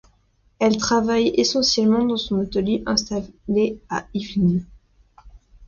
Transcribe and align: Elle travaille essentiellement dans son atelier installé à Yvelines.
Elle 0.57 0.77
travaille 0.77 1.27
essentiellement 1.35 2.03
dans 2.03 2.17
son 2.17 2.39
atelier 2.41 2.81
installé 2.87 3.79
à 3.87 4.07
Yvelines. 4.15 4.65